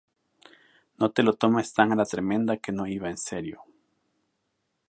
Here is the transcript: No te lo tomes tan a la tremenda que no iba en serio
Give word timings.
No 0.97 1.11
te 1.11 1.21
lo 1.21 1.33
tomes 1.35 1.75
tan 1.75 1.91
a 1.91 1.95
la 1.95 2.05
tremenda 2.05 2.57
que 2.57 2.71
no 2.71 2.87
iba 2.87 3.11
en 3.11 3.17
serio 3.19 3.61